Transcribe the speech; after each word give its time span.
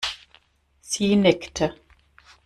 Sie 0.81 1.15
nickte. 1.15 1.75